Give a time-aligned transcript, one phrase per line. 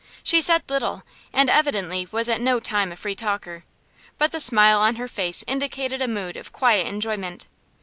[0.23, 3.65] She said little, and evidently was at no time a free talker,
[4.17, 7.45] but the smile on her face indicated a mood of quiet enjoyment.